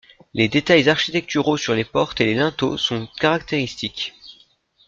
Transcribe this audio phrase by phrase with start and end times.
[0.33, 4.15] Les détails architecturaux sur les portes et les linteaux sont caractéristiques.